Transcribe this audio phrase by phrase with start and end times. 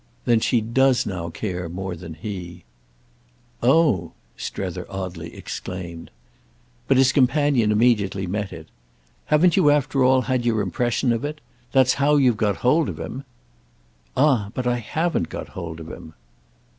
[0.25, 2.63] "Then she does now care more than he."
[3.61, 6.09] "Oh!" Strether oddly exclaimed.
[6.87, 8.69] But his companion immediately met it.
[9.25, 11.39] "Haven't you after all had your impression of it?
[11.71, 13.25] That's how you've got hold of him."
[14.17, 16.15] "Ah but I haven't got hold of him!"